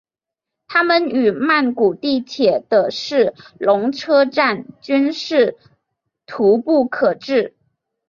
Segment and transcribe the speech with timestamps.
[0.67, 5.57] 它们与曼谷地铁的是隆车站均是
[6.25, 7.55] 徙步可至。